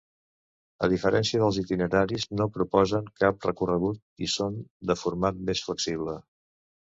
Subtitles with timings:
[0.85, 4.59] A diferència dels itineraris, no proposen cap recorregut i són
[4.93, 6.19] de format més flexible.